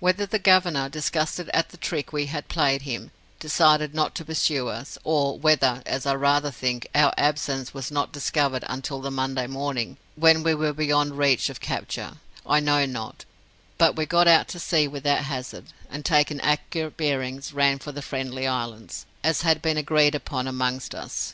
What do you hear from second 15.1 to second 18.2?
hazard, and, taking accurate bearings, ran for the